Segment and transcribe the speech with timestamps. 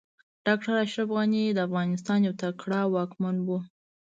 [0.45, 3.49] ډاکټر اشرف غني د افغانستان يو تکړه واکمن و